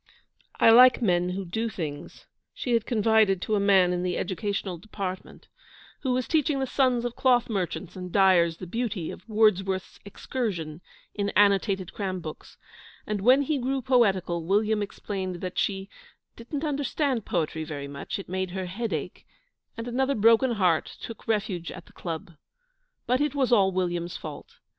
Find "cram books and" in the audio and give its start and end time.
11.93-13.21